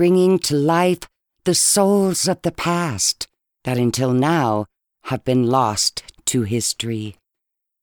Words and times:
bringing 0.00 0.38
to 0.38 0.56
life 0.56 1.00
the 1.44 1.54
souls 1.54 2.26
of 2.26 2.40
the 2.40 2.50
past 2.50 3.28
that 3.64 3.76
until 3.76 4.14
now 4.14 4.64
have 5.04 5.22
been 5.26 5.44
lost 5.46 6.02
to 6.24 6.40
history. 6.40 7.16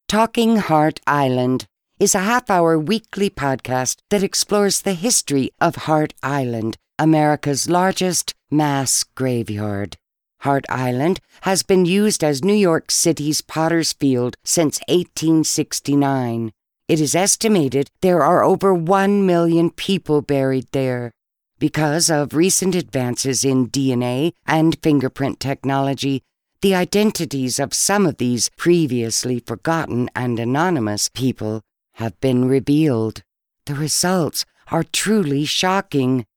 Talking 0.08 0.58
Hart 0.58 1.00
Island 1.06 1.68
is 2.00 2.16
a 2.16 2.26
half 2.32 2.50
hour 2.50 2.80
weekly 2.80 3.30
podcast 3.30 3.98
that 4.10 4.24
explores 4.24 4.82
the 4.82 4.96
history 4.96 5.52
of 5.62 5.86
Hart 5.86 6.16
Island, 6.24 6.76
America's 6.98 7.70
largest 7.70 8.34
mass 8.50 9.04
graveyard. 9.04 9.96
Hart 10.40 10.66
Island 10.70 11.20
has 11.42 11.62
been 11.62 11.86
used 11.86 12.24
as 12.24 12.44
New 12.44 12.60
York 12.70 12.90
City's 12.90 13.42
Potter's 13.42 13.94
Field 13.94 14.38
since 14.44 14.80
1869. 14.88 16.52
It 16.88 17.00
is 17.00 17.14
estimated 17.14 17.92
there 18.02 18.24
are 18.24 18.44
over 18.44 18.74
1 18.74 19.24
million 19.24 19.70
people 19.70 20.24
buried 20.24 20.66
there. 20.72 21.12
Because 21.60 22.12
of 22.12 22.36
recent 22.36 22.76
advances 22.76 23.44
in 23.44 23.70
DNA 23.70 24.34
and 24.46 24.78
fingerprint 24.84 25.40
technology, 25.40 26.22
the 26.62 26.76
identities 26.76 27.58
of 27.58 27.74
some 27.74 28.06
of 28.06 28.18
these 28.18 28.50
previously 28.58 29.40
forgotten 29.40 30.08
and 30.16 30.40
anonymous 30.40 31.10
people 31.10 31.62
have 31.96 32.20
been 32.22 32.48
revealed. 32.48 33.24
The 33.66 33.74
results 33.74 34.46
are 34.72 34.84
truly 34.84 35.46
shocking. 35.46 36.28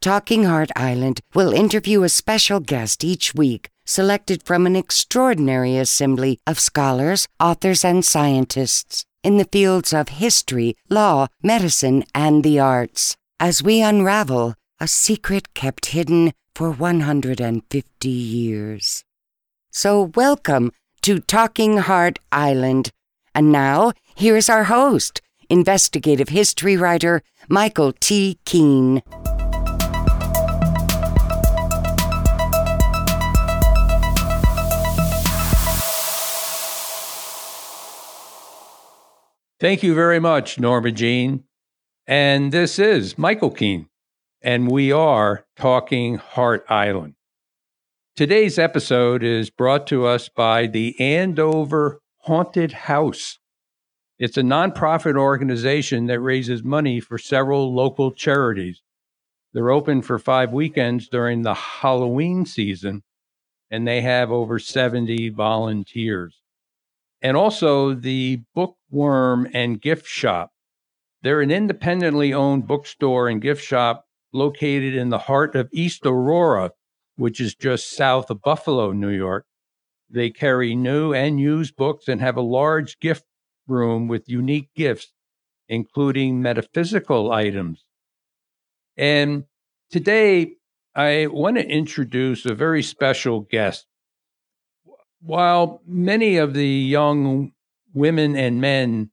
Talking 0.00 0.44
Hart 0.44 0.70
Island 0.74 1.20
will 1.32 1.52
interview 1.52 2.02
a 2.02 2.08
special 2.08 2.58
guest 2.58 3.04
each 3.04 3.36
week, 3.36 3.70
selected 3.84 4.42
from 4.42 4.66
an 4.66 4.74
extraordinary 4.74 5.76
assembly 5.76 6.40
of 6.44 6.58
scholars, 6.58 7.28
authors, 7.38 7.84
and 7.84 8.04
scientists 8.04 9.04
in 9.22 9.36
the 9.36 9.44
fields 9.52 9.92
of 9.92 10.08
history, 10.08 10.76
law, 10.90 11.28
medicine, 11.40 12.02
and 12.14 12.42
the 12.42 12.58
arts, 12.58 13.16
as 13.38 13.62
we 13.62 13.82
unravel 13.82 14.54
a 14.80 14.88
secret 14.88 15.52
kept 15.54 15.86
hidden 15.86 16.32
for 16.54 16.70
150 16.70 18.08
years. 18.08 19.04
So, 19.70 20.10
welcome 20.14 20.72
to 21.02 21.18
Talking 21.18 21.78
Hart 21.78 22.18
Island. 22.32 22.90
And 23.34 23.52
now, 23.52 23.92
here's 24.14 24.48
our 24.48 24.64
host, 24.64 25.20
investigative 25.50 26.30
history 26.30 26.76
writer 26.76 27.22
Michael 27.48 27.92
T. 28.00 28.38
Keene. 28.46 29.02
Thank 39.58 39.82
you 39.82 39.94
very 39.94 40.20
much, 40.20 40.58
Norma 40.58 40.92
Jean. 40.92 41.45
And 42.08 42.52
this 42.52 42.78
is 42.78 43.18
Michael 43.18 43.50
Keene, 43.50 43.88
and 44.40 44.70
we 44.70 44.92
are 44.92 45.44
talking 45.56 46.18
Hart 46.18 46.64
Island. 46.68 47.14
Today's 48.14 48.60
episode 48.60 49.24
is 49.24 49.50
brought 49.50 49.88
to 49.88 50.06
us 50.06 50.28
by 50.28 50.68
the 50.68 50.94
Andover 51.00 52.00
Haunted 52.18 52.70
House. 52.70 53.40
It's 54.20 54.36
a 54.36 54.42
nonprofit 54.42 55.18
organization 55.18 56.06
that 56.06 56.20
raises 56.20 56.62
money 56.62 57.00
for 57.00 57.18
several 57.18 57.74
local 57.74 58.12
charities. 58.12 58.82
They're 59.52 59.70
open 59.70 60.00
for 60.00 60.20
five 60.20 60.52
weekends 60.52 61.08
during 61.08 61.42
the 61.42 61.54
Halloween 61.54 62.46
season, 62.46 63.02
and 63.68 63.84
they 63.84 64.00
have 64.02 64.30
over 64.30 64.60
70 64.60 65.30
volunteers. 65.30 66.40
And 67.20 67.36
also 67.36 67.94
the 67.94 68.42
Bookworm 68.54 69.48
and 69.52 69.80
Gift 69.80 70.06
Shop. 70.06 70.52
They're 71.26 71.40
an 71.40 71.50
independently 71.50 72.32
owned 72.32 72.68
bookstore 72.68 73.28
and 73.28 73.42
gift 73.42 73.60
shop 73.60 74.06
located 74.32 74.94
in 74.94 75.08
the 75.08 75.18
heart 75.18 75.56
of 75.56 75.68
East 75.72 76.06
Aurora, 76.06 76.70
which 77.16 77.40
is 77.40 77.56
just 77.56 77.90
south 77.96 78.30
of 78.30 78.42
Buffalo, 78.42 78.92
New 78.92 79.10
York. 79.10 79.44
They 80.08 80.30
carry 80.30 80.76
new 80.76 81.12
and 81.12 81.40
used 81.40 81.74
books 81.74 82.06
and 82.06 82.20
have 82.20 82.36
a 82.36 82.42
large 82.42 83.00
gift 83.00 83.24
room 83.66 84.06
with 84.06 84.28
unique 84.28 84.68
gifts, 84.76 85.12
including 85.68 86.42
metaphysical 86.42 87.32
items. 87.32 87.84
And 88.96 89.46
today, 89.90 90.52
I 90.94 91.26
want 91.26 91.56
to 91.56 91.68
introduce 91.68 92.46
a 92.46 92.54
very 92.54 92.84
special 92.84 93.40
guest. 93.40 93.84
While 95.20 95.82
many 95.84 96.36
of 96.36 96.54
the 96.54 96.68
young 96.68 97.50
women 97.92 98.36
and 98.36 98.60
men 98.60 99.10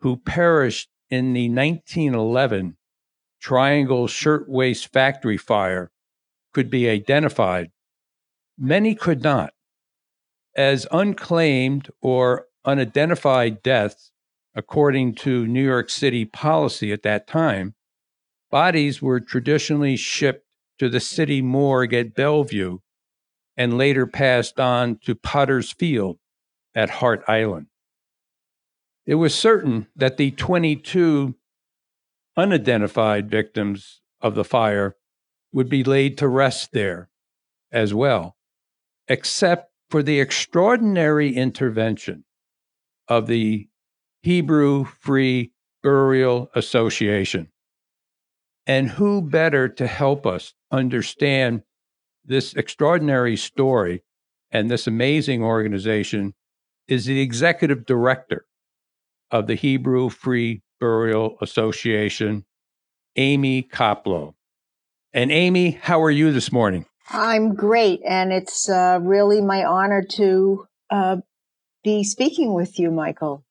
who 0.00 0.18
perished 0.18 0.90
in 1.10 1.32
the 1.32 1.48
1911 1.48 2.76
Triangle 3.40 4.06
Shirtwaist 4.06 4.92
Factory 4.92 5.36
fire 5.36 5.90
could 6.52 6.70
be 6.70 6.88
identified, 6.88 7.70
many 8.56 8.94
could 8.94 9.22
not. 9.22 9.52
As 10.56 10.86
unclaimed 10.90 11.90
or 12.00 12.46
unidentified 12.64 13.62
deaths, 13.62 14.12
according 14.54 15.14
to 15.16 15.46
New 15.46 15.64
York 15.64 15.90
City 15.90 16.24
policy 16.24 16.92
at 16.92 17.02
that 17.02 17.26
time, 17.26 17.74
bodies 18.50 19.02
were 19.02 19.20
traditionally 19.20 19.96
shipped 19.96 20.46
to 20.78 20.88
the 20.88 21.00
city 21.00 21.42
morgue 21.42 21.92
at 21.92 22.14
Bellevue 22.14 22.78
and 23.56 23.76
later 23.76 24.06
passed 24.06 24.58
on 24.58 24.98
to 25.04 25.14
Potter's 25.14 25.72
Field 25.72 26.18
at 26.74 26.90
Hart 26.90 27.22
Island. 27.28 27.66
It 29.06 29.16
was 29.16 29.34
certain 29.34 29.86
that 29.94 30.16
the 30.16 30.30
22 30.30 31.34
unidentified 32.36 33.30
victims 33.30 34.00
of 34.20 34.34
the 34.34 34.44
fire 34.44 34.96
would 35.52 35.68
be 35.68 35.84
laid 35.84 36.18
to 36.18 36.28
rest 36.28 36.72
there 36.72 37.10
as 37.70 37.92
well, 37.92 38.36
except 39.06 39.70
for 39.90 40.02
the 40.02 40.20
extraordinary 40.20 41.34
intervention 41.34 42.24
of 43.06 43.26
the 43.26 43.68
Hebrew 44.22 44.84
Free 44.84 45.52
Burial 45.82 46.50
Association. 46.54 47.48
And 48.66 48.88
who 48.88 49.20
better 49.20 49.68
to 49.68 49.86
help 49.86 50.26
us 50.26 50.54
understand 50.72 51.62
this 52.24 52.54
extraordinary 52.54 53.36
story 53.36 54.02
and 54.50 54.70
this 54.70 54.86
amazing 54.86 55.42
organization 55.42 56.32
is 56.88 57.04
the 57.04 57.20
executive 57.20 57.84
director 57.84 58.46
of 59.30 59.46
the 59.46 59.54
Hebrew 59.54 60.08
Free 60.08 60.62
Burial 60.80 61.36
Association, 61.40 62.44
Amy 63.16 63.62
Koplow. 63.62 64.34
And 65.12 65.30
Amy, 65.30 65.70
how 65.70 66.02
are 66.02 66.10
you 66.10 66.32
this 66.32 66.50
morning? 66.50 66.86
I'm 67.10 67.54
great, 67.54 68.00
and 68.06 68.32
it's 68.32 68.68
uh, 68.68 68.98
really 69.00 69.40
my 69.40 69.64
honor 69.64 70.02
to 70.12 70.66
uh, 70.90 71.16
be 71.82 72.02
speaking 72.02 72.54
with 72.54 72.78
you, 72.78 72.90
Michael. 72.90 73.44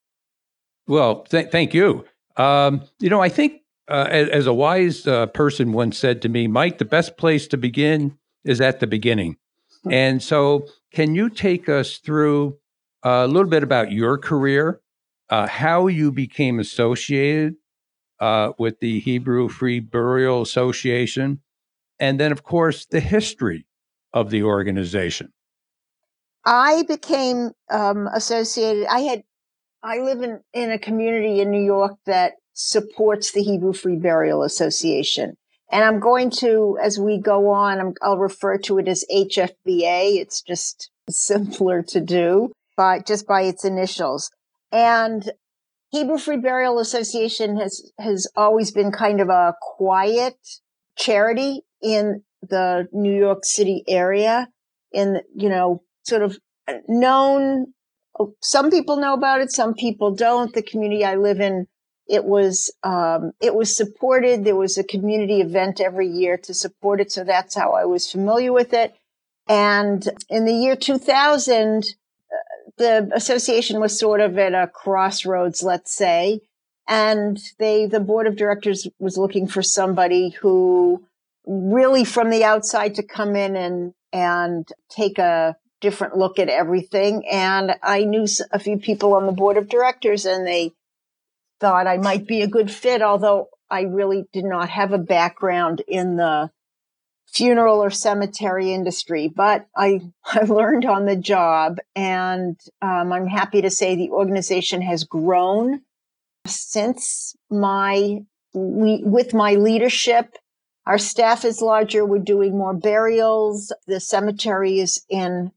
Well, 0.86 1.22
th- 1.22 1.50
thank 1.50 1.72
you. 1.72 2.04
Um, 2.36 2.82
you 2.98 3.08
know, 3.08 3.22
I 3.22 3.28
think 3.28 3.62
uh, 3.88 4.08
as, 4.10 4.28
as, 4.28 4.46
a 4.46 4.52
wise 4.52 5.06
uh, 5.06 5.26
person 5.26 5.72
once 5.72 5.96
said 5.96 6.20
to 6.22 6.28
me, 6.28 6.46
Mike, 6.46 6.78
the 6.78 6.84
best 6.84 7.16
place 7.16 7.46
to 7.48 7.56
begin 7.56 8.18
is 8.44 8.60
at 8.60 8.80
the 8.80 8.86
beginning. 8.86 9.36
Hmm. 9.84 9.92
and 9.92 10.22
so, 10.22 10.66
can 10.92 11.14
you 11.14 11.28
take 11.28 11.68
us 11.68 11.98
through 11.98 12.58
a 13.02 13.26
little 13.26 13.48
bit 13.48 13.62
about 13.62 13.92
your 13.92 14.18
career, 14.18 14.80
uh, 15.34 15.48
how 15.48 15.88
you 15.88 16.12
became 16.12 16.60
associated 16.60 17.56
with 18.56 18.78
the 18.78 19.00
Hebrew 19.00 19.48
Free 19.48 19.80
Burial 19.80 20.42
Association, 20.42 21.40
and 21.98 22.20
then, 22.20 22.30
of 22.30 22.44
course, 22.44 22.86
the 22.86 23.00
history 23.00 23.66
of 24.12 24.30
the 24.30 24.44
organization. 24.44 25.32
I 26.46 26.84
became 26.86 27.50
um, 27.68 28.06
associated. 28.14 28.86
I 28.86 29.00
had, 29.00 29.24
I 29.82 29.98
live 29.98 30.22
in, 30.22 30.40
in 30.52 30.70
a 30.70 30.78
community 30.78 31.40
in 31.40 31.50
New 31.50 31.64
York 31.64 31.96
that 32.06 32.34
supports 32.52 33.32
the 33.32 33.42
Hebrew 33.42 33.72
Free 33.72 33.96
Burial 33.96 34.44
Association. 34.44 35.36
And 35.72 35.82
I'm 35.82 35.98
going 35.98 36.30
to, 36.42 36.78
as 36.80 37.00
we 37.00 37.18
go 37.18 37.50
on, 37.50 37.94
i 38.00 38.08
will 38.08 38.18
refer 38.18 38.56
to 38.58 38.78
it 38.78 38.86
as 38.86 39.04
HFBA. 39.12 40.20
It's 40.20 40.42
just 40.42 40.90
simpler 41.10 41.82
to 41.82 42.00
do 42.00 42.52
by 42.76 43.00
just 43.00 43.26
by 43.26 43.42
its 43.42 43.64
initials. 43.64 44.30
And 44.74 45.30
Hebrew 45.90 46.18
Free 46.18 46.36
Burial 46.36 46.80
Association 46.80 47.56
has, 47.58 47.92
has 48.00 48.26
always 48.34 48.72
been 48.72 48.90
kind 48.90 49.20
of 49.20 49.28
a 49.28 49.54
quiet 49.62 50.34
charity 50.98 51.62
in 51.80 52.24
the 52.42 52.88
New 52.92 53.16
York 53.16 53.44
City 53.44 53.84
area 53.86 54.48
in, 54.92 55.20
you 55.32 55.48
know, 55.48 55.84
sort 56.02 56.22
of 56.22 56.38
known. 56.88 57.66
Some 58.42 58.72
people 58.72 58.96
know 58.96 59.14
about 59.14 59.42
it. 59.42 59.52
Some 59.52 59.74
people 59.74 60.12
don't. 60.12 60.52
The 60.52 60.62
community 60.62 61.04
I 61.04 61.14
live 61.14 61.38
in, 61.38 61.68
it 62.08 62.24
was, 62.24 62.74
um, 62.82 63.30
it 63.40 63.54
was 63.54 63.76
supported. 63.76 64.44
There 64.44 64.56
was 64.56 64.76
a 64.76 64.82
community 64.82 65.40
event 65.40 65.80
every 65.80 66.08
year 66.08 66.36
to 66.38 66.52
support 66.52 67.00
it. 67.00 67.12
So 67.12 67.22
that's 67.22 67.54
how 67.54 67.72
I 67.74 67.84
was 67.84 68.10
familiar 68.10 68.52
with 68.52 68.72
it. 68.72 68.92
And 69.46 70.04
in 70.28 70.46
the 70.46 70.54
year 70.54 70.74
2000, 70.74 71.84
uh, 71.84 72.03
the 72.76 73.10
association 73.14 73.80
was 73.80 73.98
sort 73.98 74.20
of 74.20 74.38
at 74.38 74.54
a 74.54 74.66
crossroads, 74.66 75.62
let's 75.62 75.94
say. 75.94 76.40
And 76.88 77.38
they, 77.58 77.86
the 77.86 78.00
board 78.00 78.26
of 78.26 78.36
directors 78.36 78.86
was 78.98 79.16
looking 79.16 79.46
for 79.46 79.62
somebody 79.62 80.30
who 80.30 81.04
really 81.46 82.04
from 82.04 82.30
the 82.30 82.44
outside 82.44 82.94
to 82.96 83.02
come 83.02 83.36
in 83.36 83.56
and, 83.56 83.94
and 84.12 84.68
take 84.90 85.18
a 85.18 85.56
different 85.80 86.16
look 86.16 86.38
at 86.38 86.48
everything. 86.48 87.26
And 87.30 87.76
I 87.82 88.04
knew 88.04 88.26
a 88.50 88.58
few 88.58 88.78
people 88.78 89.14
on 89.14 89.26
the 89.26 89.32
board 89.32 89.56
of 89.56 89.68
directors 89.68 90.26
and 90.26 90.46
they 90.46 90.72
thought 91.60 91.86
I 91.86 91.98
might 91.98 92.26
be 92.26 92.42
a 92.42 92.48
good 92.48 92.70
fit, 92.70 93.02
although 93.02 93.48
I 93.70 93.82
really 93.82 94.24
did 94.32 94.44
not 94.44 94.68
have 94.70 94.92
a 94.92 94.98
background 94.98 95.82
in 95.86 96.16
the 96.16 96.50
funeral 97.34 97.82
or 97.82 97.90
cemetery 97.90 98.72
industry, 98.72 99.28
but 99.28 99.66
I, 99.76 100.00
I 100.24 100.44
learned 100.44 100.84
on 100.84 101.06
the 101.06 101.16
job 101.16 101.78
and 101.96 102.58
um, 102.80 103.12
I'm 103.12 103.26
happy 103.26 103.62
to 103.62 103.70
say 103.70 103.94
the 103.94 104.10
organization 104.10 104.82
has 104.82 105.04
grown 105.04 105.82
since 106.46 107.34
my, 107.50 108.20
with 108.54 109.34
my 109.34 109.54
leadership. 109.54 110.36
Our 110.86 110.98
staff 110.98 111.44
is 111.44 111.60
larger. 111.60 112.04
We're 112.04 112.18
doing 112.18 112.56
more 112.56 112.74
burials. 112.74 113.72
The 113.86 114.00
cemetery 114.00 114.78
is 114.78 115.02
in 115.08 115.50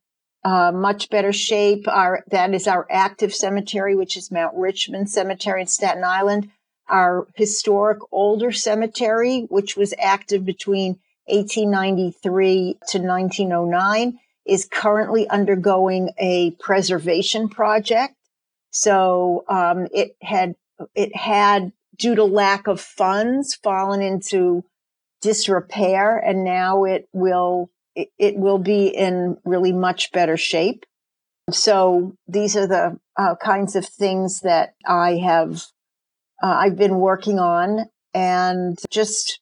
uh, 0.43 0.71
much 0.71 1.09
better 1.09 1.33
shape. 1.33 1.87
Our, 1.87 2.23
that 2.31 2.53
is 2.53 2.67
our 2.67 2.87
active 2.89 3.35
cemetery, 3.35 3.95
which 3.95 4.15
is 4.15 4.31
Mount 4.31 4.55
Richmond 4.55 5.09
Cemetery 5.09 5.61
in 5.61 5.67
Staten 5.67 6.05
Island. 6.05 6.49
Our 6.87 7.27
historic 7.35 7.99
older 8.13 8.53
cemetery, 8.53 9.41
which 9.49 9.75
was 9.75 9.93
active 9.99 10.45
between 10.45 10.99
1893 11.27 12.77
to 12.89 12.99
1909 12.99 14.19
is 14.45 14.67
currently 14.71 15.27
undergoing 15.29 16.11
a 16.17 16.51
preservation 16.59 17.49
project. 17.49 18.15
So 18.71 19.43
um, 19.49 19.87
it 19.93 20.15
had 20.21 20.55
it 20.95 21.15
had 21.15 21.71
due 21.97 22.15
to 22.15 22.23
lack 22.23 22.67
of 22.67 22.79
funds 22.79 23.55
fallen 23.55 24.01
into 24.01 24.63
disrepair, 25.21 26.17
and 26.17 26.43
now 26.43 26.83
it 26.83 27.09
will 27.11 27.69
it, 27.95 28.09
it 28.17 28.37
will 28.37 28.59
be 28.59 28.87
in 28.87 29.37
really 29.43 29.73
much 29.73 30.11
better 30.11 30.37
shape. 30.37 30.85
So 31.49 32.15
these 32.27 32.55
are 32.55 32.67
the 32.67 32.99
uh, 33.17 33.35
kinds 33.35 33.75
of 33.75 33.85
things 33.85 34.41
that 34.41 34.75
I 34.85 35.17
have 35.17 35.63
uh, 36.41 36.55
I've 36.59 36.77
been 36.77 36.99
working 36.99 37.39
on, 37.39 37.85
and 38.13 38.77
just 38.91 39.39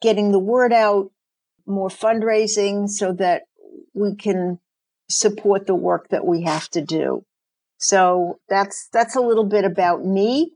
getting 0.00 0.32
the 0.32 0.38
word 0.38 0.72
out, 0.72 1.10
more 1.66 1.88
fundraising 1.88 2.88
so 2.88 3.12
that 3.12 3.42
we 3.94 4.14
can 4.14 4.58
support 5.08 5.66
the 5.66 5.74
work 5.74 6.08
that 6.10 6.26
we 6.26 6.42
have 6.42 6.68
to 6.70 6.80
do. 6.80 7.24
So 7.78 8.38
that's, 8.48 8.88
that's 8.92 9.16
a 9.16 9.20
little 9.20 9.44
bit 9.44 9.64
about 9.64 10.04
me, 10.04 10.52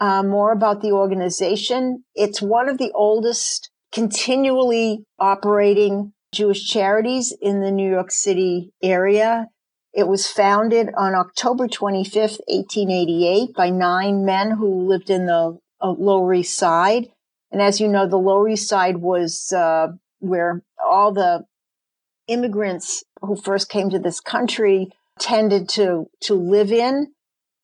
uh, 0.00 0.22
more 0.22 0.52
about 0.52 0.80
the 0.82 0.92
organization. 0.92 2.04
It's 2.14 2.42
one 2.42 2.68
of 2.68 2.78
the 2.78 2.92
oldest 2.94 3.70
continually 3.92 5.04
operating 5.18 6.12
Jewish 6.34 6.68
charities 6.68 7.32
in 7.40 7.60
the 7.60 7.70
New 7.70 7.88
York 7.88 8.10
City 8.10 8.72
area. 8.82 9.48
It 9.92 10.08
was 10.08 10.26
founded 10.26 10.88
on 10.96 11.14
October 11.14 11.68
25th, 11.68 12.40
1888 12.48 13.54
by 13.54 13.70
nine 13.70 14.24
men 14.24 14.50
who 14.50 14.88
lived 14.88 15.08
in 15.08 15.26
the 15.26 15.58
uh, 15.80 15.90
Lower 15.90 16.34
East 16.34 16.56
Side. 16.56 17.10
And 17.54 17.62
as 17.62 17.80
you 17.80 17.86
know, 17.86 18.08
the 18.08 18.16
Lower 18.16 18.48
East 18.48 18.68
Side 18.68 18.96
was 18.96 19.52
uh, 19.52 19.92
where 20.18 20.64
all 20.84 21.12
the 21.12 21.44
immigrants 22.26 23.04
who 23.20 23.36
first 23.36 23.68
came 23.68 23.90
to 23.90 24.00
this 24.00 24.18
country 24.18 24.88
tended 25.20 25.68
to 25.68 26.10
to 26.22 26.34
live 26.34 26.72
in, 26.72 27.12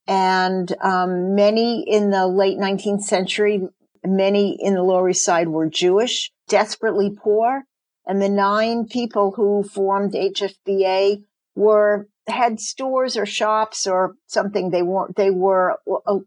and 0.06 0.72
um, 0.81 1.34
many 1.34 1.82
in 1.88 2.10
the 2.10 2.28
late 2.28 2.56
19th 2.56 3.02
century, 3.02 3.62
many 4.06 4.56
in 4.60 4.75
the 4.75 4.82
Lower 4.84 5.08
East 5.08 5.25
Side 5.25 5.48
were 5.48 5.69
Jewish, 5.69 6.31
desperately 6.48 7.10
poor, 7.10 7.64
and 8.06 8.22
the 8.22 8.28
nine 8.28 8.86
people 8.86 9.32
who 9.32 9.64
formed 9.64 10.12
HFBA 10.12 11.25
were 11.56 12.06
had 12.28 12.60
stores 12.60 13.16
or 13.16 13.26
shops 13.26 13.88
or 13.88 14.14
something. 14.28 14.70
They 14.70 14.82
weren't. 14.82 15.16
They 15.16 15.32
were 15.32 15.81
a, 16.06 16.19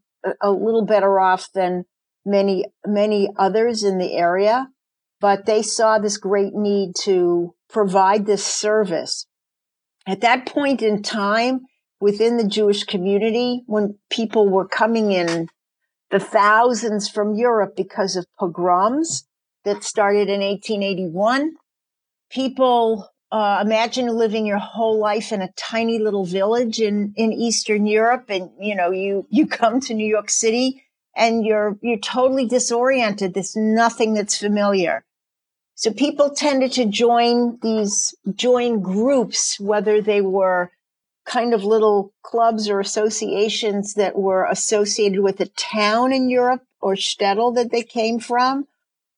a 0.42 0.52
little 0.52 0.86
better 0.86 1.18
off 1.18 1.48
than 1.54 1.86
many, 2.26 2.66
many 2.86 3.30
others 3.38 3.84
in 3.84 3.98
the 3.98 4.14
area, 4.14 4.70
but 5.20 5.46
they 5.46 5.62
saw 5.62 6.00
this 6.00 6.18
great 6.18 6.54
need 6.54 6.96
to 7.04 7.54
provide 7.70 8.26
this 8.26 8.46
service. 8.46 9.26
At 10.06 10.22
that 10.22 10.46
point 10.46 10.82
in 10.82 11.02
time, 11.02 11.62
within 12.00 12.38
the 12.38 12.48
Jewish 12.48 12.84
community, 12.84 13.64
when 13.66 13.98
people 14.10 14.50
were 14.50 14.68
coming 14.68 15.12
in 15.12 15.48
the 16.12 16.20
thousands 16.20 17.10
from 17.10 17.34
Europe 17.34 17.76
because 17.76 18.16
of 18.16 18.26
pogroms 18.38 19.26
that 19.64 19.84
started 19.84 20.30
in 20.30 20.42
1881, 20.42 21.54
people 22.30 23.10
uh, 23.32 23.64
imagine 23.66 24.08
living 24.08 24.46
your 24.46 24.60
whole 24.60 25.00
life 25.00 25.32
in 25.32 25.42
a 25.42 25.52
tiny 25.54 25.98
little 25.98 26.26
village 26.26 26.80
in, 26.80 27.14
in 27.16 27.34
Eastern 27.34 27.88
Europe 27.88 28.26
and, 28.30 28.52
you 28.60 28.76
know, 28.76 28.92
you, 28.92 29.26
you 29.30 29.48
come 29.48 29.80
to 29.80 29.94
New 29.94 30.06
York 30.06 30.30
City 30.30 30.84
and 31.16 31.46
you're, 31.46 31.78
you're 31.82 31.98
totally 31.98 32.46
disoriented. 32.46 33.34
There's 33.34 33.56
nothing 33.56 34.14
that's 34.14 34.38
familiar. 34.38 35.04
So 35.76 35.92
people 35.92 36.30
tended 36.30 36.72
to 36.74 36.86
join 36.86 37.58
these, 37.62 38.16
join 38.36 38.82
groups, 38.82 39.60
whether 39.60 40.02
they 40.02 40.22
were 40.22 40.72
kind 41.26 41.54
of 41.54 41.64
little 41.64 42.14
clubs 42.22 42.70
or 42.70 42.80
associations 42.80 43.96
that 43.96 44.16
were 44.16 44.46
associated 44.46 45.22
with 45.22 45.40
a 45.40 45.48
town 45.48 46.14
in 46.14 46.30
Europe 46.30 46.62
or 46.82 46.96
shtetl 46.96 47.56
that 47.56 47.72
they 47.72 47.82
came 47.82 48.20
from, 48.20 48.68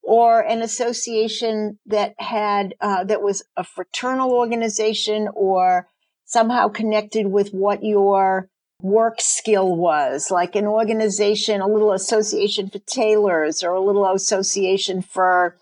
or 0.02 0.40
an 0.42 0.62
association 0.62 1.80
that 1.88 2.14
had, 2.20 2.76
uh, 2.80 3.04
that 3.04 3.24
was 3.24 3.44
a 3.58 3.64
fraternal 3.64 4.32
organization 4.32 5.28
or 5.34 5.88
somehow 6.26 6.68
connected 6.68 7.28
with 7.28 7.50
what 7.54 7.84
your 7.84 8.50
work 8.82 9.22
skill 9.22 9.76
was, 9.76 10.30
like 10.30 10.56
an 10.56 10.68
organization, 10.68 11.62
a 11.62 11.68
little 11.68 11.94
association 11.94 12.70
for 12.70 12.80
tailors 12.80 13.64
or 13.64 13.74
a 13.74 13.82
little 13.82 14.06
association 14.14 15.02
for, 15.02 15.56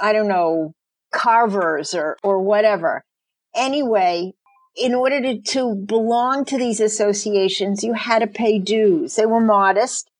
I 0.00 0.12
don't 0.12 0.28
know, 0.28 0.72
carvers 1.12 1.94
or, 1.94 2.16
or 2.22 2.40
whatever. 2.40 3.02
Anyway, 3.54 4.34
in 4.76 4.94
order 4.94 5.20
to, 5.20 5.40
to 5.40 5.74
belong 5.74 6.44
to 6.44 6.58
these 6.58 6.80
associations, 6.80 7.84
you 7.84 7.94
had 7.94 8.18
to 8.18 8.26
pay 8.26 8.58
dues. 8.58 9.16
They 9.16 9.26
were 9.26 9.40
modest, 9.40 10.10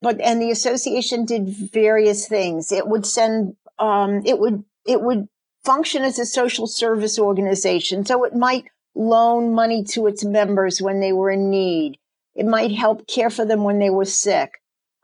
but, 0.00 0.20
and 0.20 0.42
the 0.42 0.50
association 0.50 1.24
did 1.24 1.48
various 1.48 2.28
things. 2.28 2.72
It 2.72 2.86
would 2.86 3.06
send, 3.06 3.56
um, 3.78 4.22
it 4.26 4.38
would, 4.38 4.64
it 4.86 5.00
would 5.00 5.28
function 5.64 6.02
as 6.02 6.18
a 6.18 6.26
social 6.26 6.66
service 6.66 7.18
organization. 7.18 8.04
So 8.04 8.24
it 8.24 8.34
might 8.34 8.64
loan 8.94 9.54
money 9.54 9.84
to 9.84 10.06
its 10.06 10.24
members 10.24 10.80
when 10.80 11.00
they 11.00 11.12
were 11.12 11.30
in 11.30 11.50
need. 11.50 11.98
It 12.34 12.46
might 12.46 12.72
help 12.72 13.06
care 13.06 13.30
for 13.30 13.44
them 13.44 13.64
when 13.64 13.78
they 13.78 13.90
were 13.90 14.04
sick. 14.04 14.50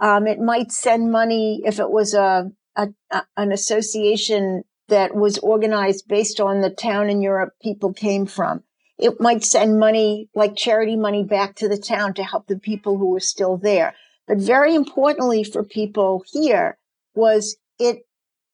Um, 0.00 0.26
it 0.26 0.38
might 0.38 0.72
send 0.72 1.10
money 1.10 1.62
if 1.64 1.80
it 1.80 1.90
was 1.90 2.14
a, 2.14 2.50
a, 2.76 2.88
a, 3.10 3.22
an 3.36 3.52
association 3.52 4.62
that 4.88 5.14
was 5.14 5.38
organized 5.38 6.06
based 6.08 6.40
on 6.40 6.60
the 6.60 6.70
town 6.70 7.10
in 7.10 7.20
Europe 7.20 7.52
people 7.60 7.92
came 7.92 8.26
from. 8.26 8.62
It 8.98 9.20
might 9.20 9.44
send 9.44 9.78
money 9.78 10.28
like 10.34 10.56
charity 10.56 10.96
money 10.96 11.22
back 11.22 11.56
to 11.56 11.68
the 11.68 11.78
town 11.78 12.14
to 12.14 12.24
help 12.24 12.46
the 12.46 12.58
people 12.58 12.98
who 12.98 13.10
were 13.10 13.20
still 13.20 13.56
there. 13.56 13.94
But 14.26 14.38
very 14.38 14.74
importantly 14.74 15.44
for 15.44 15.62
people 15.62 16.24
here 16.32 16.78
was 17.14 17.56
it, 17.78 17.98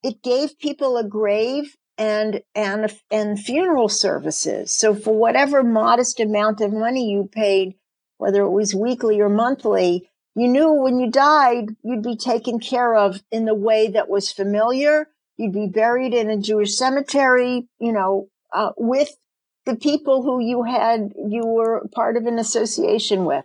it 0.02 0.22
gave 0.22 0.58
people 0.58 0.96
a 0.96 1.04
grave 1.04 1.76
and 1.98 2.42
and 2.54 2.92
and 3.10 3.38
funeral 3.38 3.88
services. 3.88 4.74
So 4.74 4.94
for 4.94 5.14
whatever 5.14 5.62
modest 5.62 6.20
amount 6.20 6.60
of 6.60 6.72
money 6.72 7.10
you 7.10 7.28
paid, 7.30 7.74
whether 8.18 8.42
it 8.42 8.50
was 8.50 8.74
weekly 8.74 9.20
or 9.20 9.28
monthly, 9.28 10.10
you 10.34 10.48
knew 10.48 10.72
when 10.72 10.98
you 10.98 11.10
died 11.10 11.76
you'd 11.82 12.02
be 12.02 12.16
taken 12.16 12.58
care 12.58 12.94
of 12.94 13.22
in 13.30 13.44
the 13.44 13.54
way 13.54 13.88
that 13.88 14.08
was 14.08 14.32
familiar. 14.32 15.08
You'd 15.36 15.52
be 15.52 15.66
buried 15.66 16.14
in 16.14 16.30
a 16.30 16.38
Jewish 16.38 16.76
cemetery, 16.76 17.66
you 17.80 17.92
know, 17.92 18.28
uh, 18.52 18.70
with 18.76 19.16
the 19.66 19.76
people 19.76 20.22
who 20.22 20.40
you 20.40 20.62
had 20.62 21.12
you 21.28 21.44
were 21.44 21.86
part 21.92 22.16
of 22.16 22.26
an 22.26 22.38
association 22.38 23.24
with. 23.24 23.44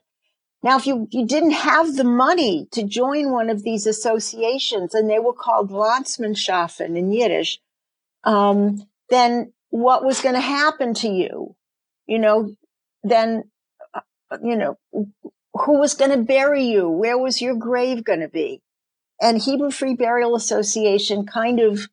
Now, 0.62 0.78
if 0.78 0.86
you, 0.86 1.08
you 1.12 1.26
didn't 1.26 1.52
have 1.52 1.96
the 1.96 2.04
money 2.04 2.68
to 2.72 2.84
join 2.84 3.32
one 3.32 3.50
of 3.50 3.64
these 3.64 3.88
associations, 3.88 4.94
and 4.94 5.10
they 5.10 5.20
were 5.20 5.34
called 5.34 5.72
Landsmannschaften 5.72 6.98
in 6.98 7.14
Yiddish, 7.14 7.60
um, 8.24 8.88
then 9.10 9.54
what 9.70 10.04
was 10.04 10.22
going 10.22 10.36
to 10.36 10.42
happen 10.42 10.94
to 10.96 11.08
you? 11.08 11.56
You 12.08 12.20
know, 12.20 12.56
then, 13.04 13.44
uh, 13.94 14.02
you 14.44 14.56
know, 14.56 14.78
who 15.54 15.80
was 15.80 15.94
going 15.94 16.12
to 16.12 16.24
bury 16.24 16.64
you? 16.64 16.90
Where 16.90 17.18
was 17.18 17.42
your 17.42 17.56
grave 17.56 18.04
going 18.04 18.22
to 18.22 18.30
be? 18.30 18.62
And 19.22 19.42
Hebrew 19.42 19.72
Free 19.72 19.96
Burial 19.96 20.36
Association 20.36 21.26
kind 21.26 21.60
of 21.60 21.88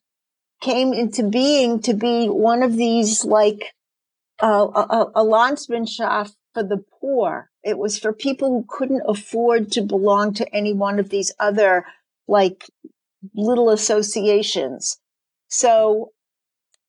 came 0.62 0.92
into 0.92 1.28
being 1.28 1.80
to 1.82 1.94
be 1.94 2.28
one 2.28 2.62
of 2.62 2.76
these 2.76 3.24
like 3.24 3.74
uh, 4.42 4.66
a, 4.74 5.06
a 5.16 5.24
Landsmannschaft 5.24 6.34
for 6.54 6.62
the 6.62 6.82
poor. 7.00 7.50
It 7.62 7.78
was 7.78 7.98
for 7.98 8.12
people 8.12 8.48
who 8.48 8.64
couldn't 8.68 9.02
afford 9.06 9.72
to 9.72 9.82
belong 9.82 10.34
to 10.34 10.54
any 10.54 10.72
one 10.72 10.98
of 10.98 11.10
these 11.10 11.32
other 11.38 11.84
like 12.28 12.70
little 13.34 13.70
associations. 13.70 14.98
So 15.48 16.12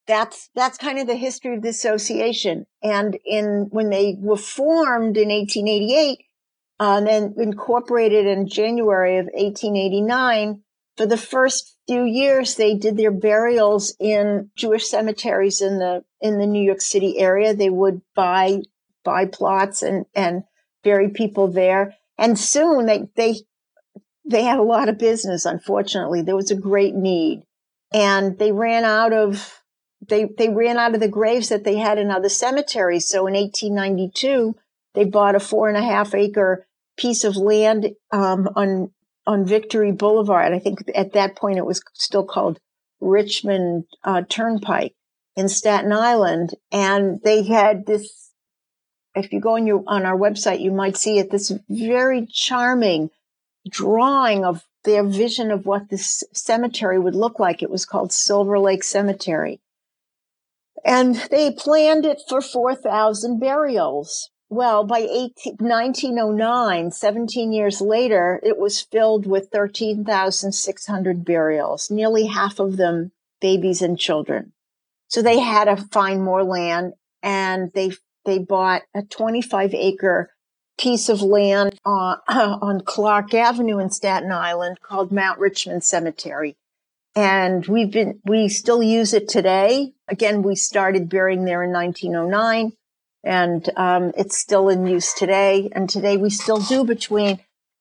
that's 0.08 0.50
that's 0.56 0.78
kind 0.78 0.98
of 1.00 1.08
the 1.08 1.16
history 1.16 1.56
of 1.56 1.62
the 1.62 1.70
association. 1.70 2.66
And 2.82 3.18
in 3.26 3.68
when 3.70 3.90
they 3.90 4.16
were 4.18 4.38
formed 4.38 5.18
in 5.18 5.30
1888, 5.30 6.20
uh, 6.80 6.98
and 6.98 7.08
then 7.08 7.36
incorporated 7.38 8.26
in 8.26 8.48
January 8.48 9.18
of 9.18 9.26
1889, 9.26 10.62
for 10.96 11.06
the 11.06 11.18
first 11.18 11.78
few 11.88 12.04
years 12.04 12.56
they 12.56 12.76
did 12.76 12.98
their 12.98 13.12
burials 13.12 13.96
in 14.00 14.50
Jewish 14.56 14.88
cemeteries 14.88 15.62
in 15.62 15.78
the 15.78 16.04
in 16.22 16.40
the 16.40 16.48
New 16.48 16.64
York 16.64 16.82
City 16.82 17.20
area. 17.20 17.54
They 17.54 17.70
would 17.70 18.02
buy 18.16 18.62
buy 19.04 19.26
plots 19.26 19.84
and 19.84 20.06
and 20.16 20.44
bury 20.84 21.10
people 21.10 21.50
there. 21.50 21.96
And 22.18 22.40
soon 22.40 22.86
they 22.86 23.10
they 23.16 23.36
they 24.26 24.44
had 24.44 24.60
a 24.60 24.64
lot 24.64 24.90
of 24.90 24.98
business. 24.98 25.46
Unfortunately, 25.46 26.22
there 26.22 26.36
was 26.36 26.52
a 26.52 26.56
great 26.56 26.96
need, 26.96 27.44
and 27.94 28.38
they 28.40 28.52
ran 28.52 28.84
out 28.86 29.14
of 29.14 29.57
they 30.06 30.26
they 30.38 30.50
ran 30.50 30.78
out 30.78 30.94
of 30.94 31.00
the 31.00 31.08
graves 31.08 31.50
that 31.50 31.64
they 31.64 31.78
had 31.78 31.98
in 31.98 32.12
other 32.12 32.30
cemeteries. 32.30 33.08
So 33.08 33.28
in 33.28 33.34
1892, 33.34 34.56
they 34.94 35.06
bought 35.06 35.36
a 35.36 35.40
four 35.40 35.68
and 35.68 35.78
a 35.78 35.82
half 35.82 36.14
acre 36.14 36.66
piece 36.98 37.24
of 37.24 37.36
land 37.36 37.92
um, 38.12 38.50
on 38.56 38.92
on 39.26 39.46
Victory 39.46 39.92
Boulevard. 39.92 40.54
I 40.54 40.60
think 40.60 40.80
at 40.96 41.14
that 41.14 41.36
point 41.36 41.58
it 41.58 41.66
was 41.66 41.82
still 41.94 42.26
called 42.26 42.60
Richmond 43.00 43.86
uh, 44.04 44.24
Turnpike 44.28 44.96
in 45.36 45.50
Staten 45.50 45.92
Island, 45.92 46.56
and 46.72 47.20
they 47.24 47.44
had 47.44 47.86
this. 47.86 48.32
If 49.16 49.34
you 49.34 49.40
go 49.40 49.56
on 49.56 49.66
your 49.66 49.84
on 49.88 50.06
our 50.06 50.18
website, 50.18 50.62
you 50.62 50.72
might 50.72 50.98
see 50.98 51.18
it. 51.18 51.32
This 51.32 51.52
very 51.70 52.28
charming 52.28 53.10
drawing 53.70 54.46
of 54.46 54.64
their 54.84 55.04
vision 55.04 55.52
of 55.52 55.66
what 55.66 55.90
this 55.90 56.24
cemetery 56.34 56.98
would 56.98 57.16
look 57.16 57.40
like. 57.40 57.62
It 57.62 57.70
was 57.70 57.86
called 57.86 58.14
Silver 58.14 58.58
Lake 58.60 58.84
Cemetery. 58.84 59.60
And 60.86 61.16
they 61.32 61.52
planned 61.52 62.06
it 62.06 62.22
for 62.28 62.42
4,000 62.42 63.40
burials. 63.40 64.30
Well, 64.50 64.86
by 64.86 65.00
18, 65.00 65.58
1909, 65.60 66.92
17 66.92 67.52
years 67.52 67.82
later, 67.82 68.40
it 68.44 68.58
was 68.58 68.82
filled 68.82 69.28
with 69.28 69.50
13,600 69.52 71.26
burials, 71.26 71.92
nearly 71.92 72.28
half 72.28 72.60
of 72.60 72.78
them 72.78 73.12
babies 73.42 73.82
and 73.82 74.00
children. 74.00 74.54
So 75.10 75.22
they 75.22 75.40
had 75.40 75.66
to 75.66 75.76
find 75.92 76.24
more 76.24 76.44
land 76.44 76.94
and 77.22 77.72
they, 77.74 77.92
they 78.26 78.40
bought 78.40 78.84
a 78.94 79.02
25 79.02 79.74
acre 79.74 80.32
piece 80.78 81.10
of 81.10 81.22
land 81.22 81.78
uh, 81.86 82.18
on 82.30 82.82
Clark 82.82 83.34
Avenue 83.34 83.80
in 83.80 83.90
Staten 83.90 84.32
Island 84.32 84.78
called 84.82 85.12
Mount 85.12 85.40
Richmond 85.40 85.84
Cemetery. 85.84 86.56
And 87.18 87.66
we've 87.66 87.90
been, 87.90 88.20
we 88.26 88.48
still 88.48 88.84
use 88.84 89.12
it 89.12 89.28
today. 89.28 89.94
Again, 90.08 90.44
we 90.44 90.54
started 90.54 91.10
burying 91.10 91.46
there 91.46 91.64
in 91.64 91.72
1909 91.72 92.74
and 93.24 93.70
um, 93.76 94.12
it's 94.16 94.38
still 94.38 94.70
in 94.70 94.86
use 94.86 95.16
today. 95.16 95.68
And 95.72 95.90
today 95.90 96.16
we 96.16 96.30
still 96.30 96.60
do 96.60 96.86
between 96.86 97.40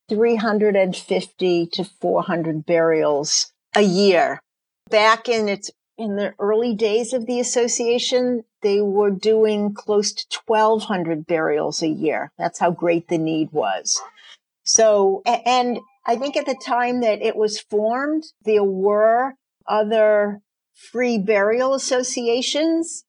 350 0.09 1.67
to 1.67 1.85
400 1.85 2.65
burials 2.65 3.53
a 3.75 3.83
year. 3.83 4.41
Back 4.89 5.29
in 5.29 5.51
its 5.51 5.71
in 5.99 6.17
the 6.17 6.33
early 6.39 6.75
days 6.75 7.13
of 7.13 7.27
the 7.27 7.39
association, 7.39 8.45
they 8.63 8.81
were 8.81 9.11
doing 9.11 9.75
close 9.75 10.15
to 10.15 10.41
1,200 10.47 11.27
burials 11.27 11.83
a 11.83 11.89
year. 11.89 12.33
That's 12.39 12.59
how 12.59 12.71
great 12.71 13.09
the 13.09 13.19
need 13.19 13.53
was. 13.53 14.01
So, 14.65 15.23
and 15.27 15.79
I 16.07 16.17
think 16.17 16.37
at 16.37 16.47
the 16.47 16.55
time 16.55 17.01
that 17.01 17.21
it 17.21 17.37
was 17.37 17.61
formed, 17.61 18.25
there 18.45 18.63
were 18.63 19.35
other 19.67 20.41
free 20.73 21.19
burial 21.19 21.75
associations, 21.75 23.05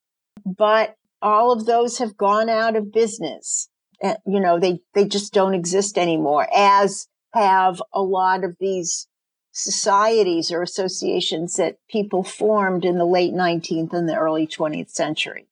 but 0.45 0.95
all 1.21 1.51
of 1.51 1.65
those 1.65 1.99
have 1.99 2.17
gone 2.17 2.49
out 2.49 2.75
of 2.75 2.91
business. 2.91 3.69
Uh, 4.03 4.15
you 4.25 4.39
know, 4.39 4.59
they, 4.59 4.79
they 4.93 5.05
just 5.05 5.33
don't 5.33 5.53
exist 5.53 5.97
anymore, 5.97 6.47
as 6.55 7.07
have 7.33 7.81
a 7.93 8.01
lot 8.01 8.43
of 8.43 8.55
these 8.59 9.07
societies 9.51 10.51
or 10.51 10.61
associations 10.61 11.55
that 11.55 11.77
people 11.89 12.23
formed 12.23 12.85
in 12.85 12.97
the 12.97 13.05
late 13.05 13.33
19th 13.33 13.93
and 13.93 14.07
the 14.07 14.15
early 14.15 14.47
20th 14.47 14.89
century. 14.89 15.47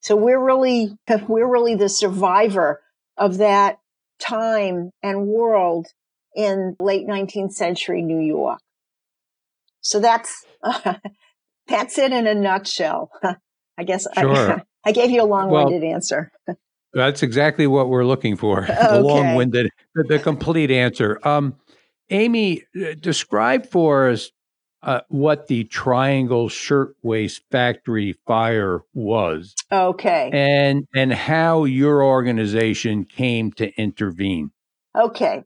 So 0.00 0.16
we're 0.16 0.42
really, 0.42 0.96
we're 1.28 1.50
really 1.50 1.74
the 1.74 1.88
survivor 1.88 2.82
of 3.16 3.38
that 3.38 3.78
time 4.18 4.90
and 5.02 5.26
world 5.26 5.88
in 6.36 6.76
late 6.80 7.06
19th 7.06 7.52
century 7.52 8.02
New 8.02 8.20
York. 8.20 8.60
So 9.80 10.00
that's, 10.00 10.44
uh, 10.62 10.94
that's 11.68 11.98
it 11.98 12.12
in 12.12 12.26
a 12.26 12.34
nutshell. 12.34 13.10
I 13.78 13.84
guess 13.84 14.06
sure. 14.18 14.52
I, 14.52 14.62
I 14.84 14.92
gave 14.92 15.10
you 15.10 15.22
a 15.22 15.24
long-winded 15.24 15.82
well, 15.82 15.94
answer. 15.94 16.32
That's 16.92 17.22
exactly 17.22 17.66
what 17.66 17.88
we're 17.88 18.04
looking 18.04 18.36
for. 18.36 18.64
Okay. 18.64 18.74
The 18.74 19.00
long-winded, 19.00 19.70
the, 19.94 20.04
the 20.04 20.18
complete 20.18 20.70
answer. 20.70 21.18
Um, 21.22 21.56
Amy, 22.10 22.64
uh, 22.76 22.94
describe 22.98 23.66
for 23.66 24.08
us 24.08 24.30
uh, 24.82 25.00
what 25.08 25.46
the 25.46 25.64
Triangle 25.64 26.48
Shirtwaist 26.48 27.42
Factory 27.50 28.14
fire 28.26 28.80
was. 28.94 29.54
Okay. 29.70 30.30
And 30.32 30.86
and 30.94 31.12
how 31.12 31.64
your 31.64 32.02
organization 32.02 33.04
came 33.04 33.52
to 33.52 33.70
intervene. 33.78 34.50
Okay. 34.96 35.44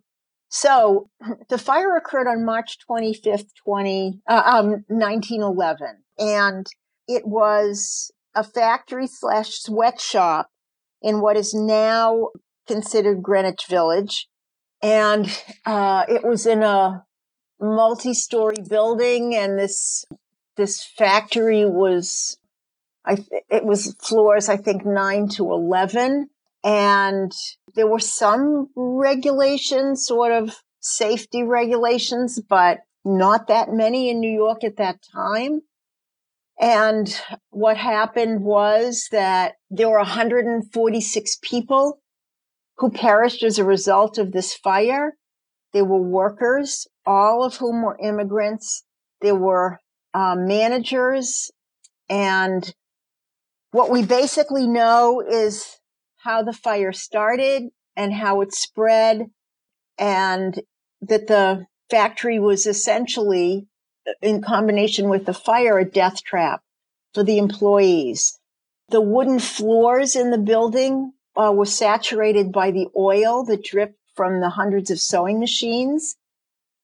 So 0.54 1.08
the 1.48 1.58
fire 1.58 1.96
occurred 1.96 2.28
on 2.28 2.44
March 2.44 2.78
25th, 2.88 3.48
20, 3.64 4.20
uh, 4.28 4.42
um, 4.44 4.84
1911. 4.88 6.04
And 6.18 6.66
it 7.08 7.26
was 7.26 8.12
a 8.34 8.44
factory 8.44 9.06
slash 9.06 9.50
sweatshop 9.50 10.50
in 11.02 11.20
what 11.20 11.36
is 11.36 11.54
now 11.54 12.28
considered 12.66 13.22
Greenwich 13.22 13.66
Village 13.68 14.28
and 14.84 15.26
uh, 15.66 16.04
it 16.08 16.22
was 16.24 16.46
in 16.46 16.62
a 16.62 17.04
multi-story 17.60 18.62
building, 18.68 19.34
and 19.34 19.58
this 19.58 20.04
this 20.56 20.84
factory 20.84 21.64
was, 21.64 22.38
I 23.04 23.24
it 23.48 23.64
was 23.64 23.96
floors 24.00 24.48
I 24.48 24.56
think 24.56 24.84
nine 24.84 25.28
to 25.30 25.50
eleven, 25.50 26.28
and 26.64 27.30
there 27.74 27.86
were 27.86 28.00
some 28.00 28.68
regulations, 28.74 30.06
sort 30.06 30.32
of 30.32 30.56
safety 30.80 31.42
regulations, 31.42 32.40
but 32.40 32.78
not 33.04 33.48
that 33.48 33.70
many 33.70 34.08
in 34.08 34.18
New 34.18 34.32
York 34.32 34.64
at 34.64 34.78
that 34.78 35.00
time. 35.14 35.60
And 36.58 37.14
what 37.50 37.76
happened 37.76 38.42
was 38.42 39.08
that 39.12 39.54
there 39.70 39.90
were 39.90 39.98
146 39.98 41.38
people 41.42 41.98
who 42.78 42.90
perished 42.90 43.42
as 43.42 43.58
a 43.58 43.64
result 43.64 44.16
of 44.16 44.32
this 44.32 44.54
fire. 44.54 45.16
They 45.74 45.82
were 45.82 46.00
workers, 46.00 46.86
all 47.04 47.44
of 47.44 47.56
whom 47.56 47.82
were 47.82 47.98
immigrants. 48.02 48.84
There 49.20 49.34
were 49.34 49.80
uh, 50.14 50.36
managers. 50.38 51.50
And 52.08 52.72
what 53.72 53.90
we 53.90 54.04
basically 54.04 54.66
know 54.66 55.20
is 55.20 55.78
how 56.24 56.42
the 56.42 56.52
fire 56.52 56.92
started 56.92 57.64
and 57.96 58.12
how 58.12 58.40
it 58.40 58.52
spread 58.52 59.26
and 59.98 60.60
that 61.02 61.26
the 61.26 61.66
factory 61.90 62.38
was 62.38 62.66
essentially 62.66 63.66
in 64.20 64.42
combination 64.42 65.08
with 65.08 65.26
the 65.26 65.34
fire, 65.34 65.78
a 65.78 65.84
death 65.84 66.22
trap 66.24 66.62
for 67.12 67.22
the 67.22 67.38
employees. 67.38 68.38
The 68.88 69.00
wooden 69.00 69.38
floors 69.38 70.16
in 70.16 70.30
the 70.30 70.38
building 70.38 71.12
uh, 71.36 71.52
was 71.54 71.76
saturated 71.76 72.52
by 72.52 72.70
the 72.70 72.88
oil 72.96 73.44
that 73.44 73.64
dripped 73.64 73.98
from 74.14 74.40
the 74.40 74.50
hundreds 74.50 74.90
of 74.90 75.00
sewing 75.00 75.40
machines. 75.40 76.16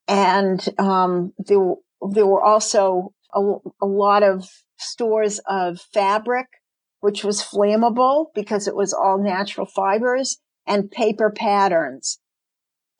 And 0.09 0.67
um, 0.79 1.33
there, 1.39 1.75
there 2.11 2.27
were 2.27 2.43
also 2.43 3.13
a, 3.35 3.41
a 3.81 3.87
lot 3.87 4.23
of 4.23 4.49
stores 4.79 5.41
of 5.47 5.81
fabric, 5.93 6.47
which 7.01 7.25
was 7.25 7.43
flammable 7.43 8.27
because 8.35 8.69
it 8.69 8.77
was 8.77 8.93
all 8.93 9.19
natural 9.23 9.67
fibers 9.67 10.39
and 10.67 10.91
paper 10.91 11.31
patterns. 11.31 12.19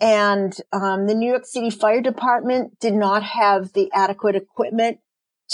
And 0.01 0.57
um, 0.73 1.07
the 1.07 1.15
New 1.15 1.29
York 1.29 1.45
City 1.45 1.71
Fire 1.71 2.01
Department 2.01 2.79
did 2.81 2.95
not 2.95 3.23
have 3.23 3.73
the 3.75 3.91
adequate 3.93 4.35
equipment 4.35 4.99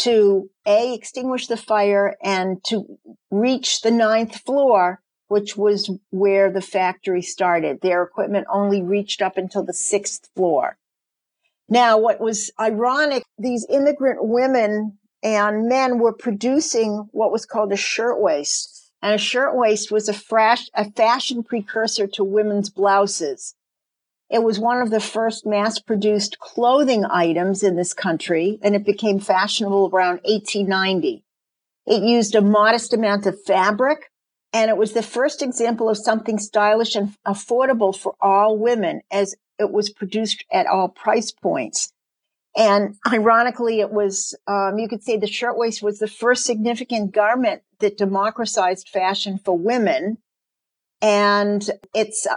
to 0.00 0.50
a 0.66 0.94
extinguish 0.94 1.46
the 1.46 1.56
fire 1.56 2.16
and 2.22 2.62
to 2.64 2.98
reach 3.30 3.80
the 3.80 3.90
ninth 3.90 4.36
floor 4.36 5.00
which 5.28 5.56
was 5.56 5.90
where 6.10 6.50
the 6.50 6.60
factory 6.60 7.22
started. 7.22 7.80
Their 7.80 8.02
equipment 8.02 8.46
only 8.52 8.82
reached 8.82 9.22
up 9.22 9.36
until 9.36 9.64
the 9.64 9.74
sixth 9.74 10.28
floor. 10.36 10.78
Now, 11.68 11.98
what 11.98 12.20
was 12.20 12.50
ironic, 12.60 13.24
these 13.38 13.66
immigrant 13.68 14.20
women 14.22 14.98
and 15.26 15.68
men 15.68 15.98
were 15.98 16.12
producing 16.12 17.08
what 17.10 17.32
was 17.32 17.44
called 17.44 17.72
a 17.72 17.76
shirtwaist. 17.76 18.92
And 19.02 19.12
a 19.12 19.18
shirtwaist 19.18 19.90
was 19.90 20.08
a, 20.08 20.14
a 20.74 20.90
fashion 20.92 21.42
precursor 21.42 22.06
to 22.06 22.22
women's 22.22 22.70
blouses. 22.70 23.56
It 24.30 24.44
was 24.44 24.60
one 24.60 24.80
of 24.80 24.90
the 24.90 25.00
first 25.00 25.44
mass 25.44 25.80
produced 25.80 26.38
clothing 26.38 27.04
items 27.04 27.64
in 27.64 27.74
this 27.74 27.92
country, 27.92 28.60
and 28.62 28.76
it 28.76 28.84
became 28.84 29.18
fashionable 29.18 29.90
around 29.92 30.20
1890. 30.22 31.24
It 31.86 32.02
used 32.04 32.36
a 32.36 32.40
modest 32.40 32.94
amount 32.94 33.26
of 33.26 33.42
fabric, 33.42 34.12
and 34.52 34.70
it 34.70 34.76
was 34.76 34.92
the 34.92 35.02
first 35.02 35.42
example 35.42 35.88
of 35.88 35.98
something 35.98 36.38
stylish 36.38 36.94
and 36.94 37.14
affordable 37.26 37.96
for 37.96 38.14
all 38.20 38.56
women 38.56 39.02
as 39.10 39.34
it 39.58 39.72
was 39.72 39.90
produced 39.90 40.44
at 40.52 40.66
all 40.66 40.88
price 40.88 41.32
points. 41.32 41.92
And 42.56 42.94
ironically, 43.06 43.80
it 43.80 43.90
was, 43.90 44.34
um, 44.46 44.78
you 44.78 44.88
could 44.88 45.02
say 45.02 45.16
the 45.16 45.26
shirtwaist 45.26 45.82
was 45.82 45.98
the 45.98 46.08
first 46.08 46.44
significant 46.44 47.12
garment 47.12 47.62
that 47.80 47.98
democratized 47.98 48.88
fashion 48.88 49.38
for 49.38 49.56
women. 49.56 50.18
And 51.02 51.68
it's, 51.94 52.26
uh, 52.26 52.36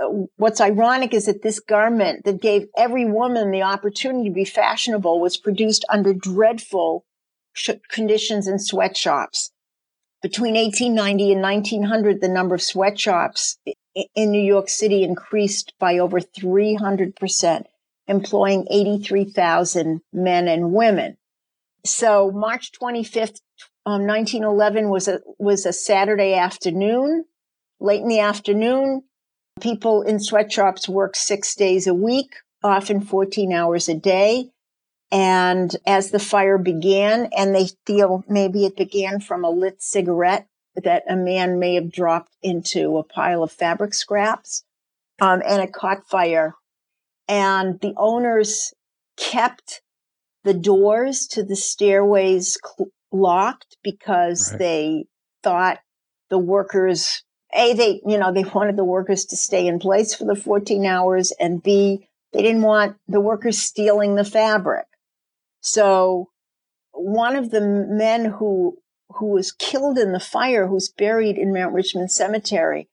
uh, 0.00 0.08
what's 0.36 0.60
ironic 0.60 1.14
is 1.14 1.26
that 1.26 1.42
this 1.42 1.60
garment 1.60 2.24
that 2.24 2.42
gave 2.42 2.66
every 2.76 3.04
woman 3.04 3.52
the 3.52 3.62
opportunity 3.62 4.28
to 4.28 4.34
be 4.34 4.44
fashionable 4.44 5.20
was 5.20 5.36
produced 5.36 5.84
under 5.88 6.12
dreadful 6.12 7.04
sh- 7.52 7.70
conditions 7.88 8.48
in 8.48 8.58
sweatshops. 8.58 9.52
Between 10.22 10.54
1890 10.54 11.32
and 11.32 11.42
1900, 11.42 12.20
the 12.20 12.28
number 12.28 12.56
of 12.56 12.62
sweatshops 12.62 13.58
in 14.14 14.32
New 14.32 14.42
York 14.42 14.68
City 14.68 15.04
increased 15.04 15.72
by 15.78 15.98
over 15.98 16.20
300%, 16.20 17.64
employing 18.10 18.66
83,000 18.68 20.00
men 20.12 20.48
and 20.48 20.72
women. 20.72 21.16
So 21.86 22.32
March 22.32 22.72
25th, 22.72 23.40
um, 23.86 24.04
1911 24.06 24.90
was 24.90 25.06
a, 25.06 25.20
was 25.38 25.64
a 25.64 25.72
Saturday 25.72 26.34
afternoon. 26.34 27.24
Late 27.78 28.02
in 28.02 28.08
the 28.08 28.18
afternoon, 28.18 29.04
people 29.60 30.02
in 30.02 30.18
sweatshops 30.18 30.88
work 30.88 31.14
six 31.14 31.54
days 31.54 31.86
a 31.86 31.94
week, 31.94 32.34
often 32.64 33.00
14 33.00 33.52
hours 33.52 33.88
a 33.88 33.94
day. 33.94 34.50
And 35.12 35.74
as 35.86 36.10
the 36.10 36.18
fire 36.18 36.58
began, 36.58 37.28
and 37.36 37.54
they 37.54 37.68
feel 37.86 38.24
maybe 38.28 38.66
it 38.66 38.76
began 38.76 39.20
from 39.20 39.44
a 39.44 39.50
lit 39.50 39.82
cigarette 39.82 40.46
that 40.74 41.04
a 41.08 41.16
man 41.16 41.58
may 41.58 41.74
have 41.76 41.92
dropped 41.92 42.36
into 42.42 42.98
a 42.98 43.04
pile 43.04 43.42
of 43.42 43.52
fabric 43.52 43.94
scraps, 43.94 44.64
um, 45.20 45.42
and 45.46 45.62
it 45.62 45.72
caught 45.72 46.08
fire. 46.08 46.54
And 47.30 47.78
the 47.80 47.94
owners 47.96 48.74
kept 49.16 49.82
the 50.42 50.52
doors 50.52 51.28
to 51.28 51.44
the 51.44 51.54
stairways 51.54 52.58
cl- 52.60 52.90
locked 53.12 53.76
because 53.84 54.50
right. 54.50 54.58
they 54.58 55.04
thought 55.44 55.78
the 56.28 56.38
workers, 56.38 57.22
A, 57.54 57.72
they, 57.74 58.00
you 58.04 58.18
know, 58.18 58.32
they 58.32 58.42
wanted 58.42 58.76
the 58.76 58.84
workers 58.84 59.24
to 59.26 59.36
stay 59.36 59.68
in 59.68 59.78
place 59.78 60.12
for 60.12 60.24
the 60.24 60.34
14 60.34 60.84
hours, 60.84 61.32
and 61.38 61.62
B, 61.62 62.08
they 62.32 62.42
didn't 62.42 62.62
want 62.62 62.96
the 63.06 63.20
workers 63.20 63.58
stealing 63.58 64.16
the 64.16 64.24
fabric. 64.24 64.86
So 65.60 66.30
one 66.92 67.36
of 67.36 67.50
the 67.50 67.60
men 67.60 68.24
who 68.24 68.76
who 69.14 69.26
was 69.26 69.52
killed 69.52 69.98
in 69.98 70.12
the 70.12 70.20
fire, 70.20 70.66
who's 70.66 70.88
buried 70.88 71.38
in 71.38 71.52
Mount 71.52 71.74
Richmond 71.74 72.10
Cemetery, 72.10 72.88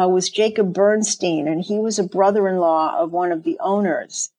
uh, 0.00 0.08
was 0.08 0.30
Jacob 0.30 0.72
Bernstein, 0.72 1.48
and 1.48 1.62
he 1.62 1.78
was 1.78 1.98
a 1.98 2.04
brother-in-law 2.04 2.98
of 2.98 3.12
one 3.12 3.32
of 3.32 3.42
the 3.42 3.58
owners. 3.60 4.30